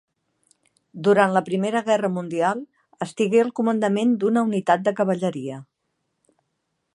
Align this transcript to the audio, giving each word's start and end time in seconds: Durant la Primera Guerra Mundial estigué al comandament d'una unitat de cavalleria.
Durant 1.07 1.35
la 1.35 1.43
Primera 1.49 1.83
Guerra 1.89 2.09
Mundial 2.15 2.63
estigué 3.07 3.43
al 3.43 3.53
comandament 3.61 4.17
d'una 4.25 4.45
unitat 4.51 4.89
de 4.89 4.95
cavalleria. 5.03 5.61